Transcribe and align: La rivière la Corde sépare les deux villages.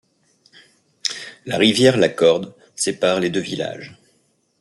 La 1.45 1.59
rivière 1.59 1.95
la 1.95 2.09
Corde 2.09 2.55
sépare 2.75 3.19
les 3.19 3.29
deux 3.29 3.39
villages. 3.39 3.99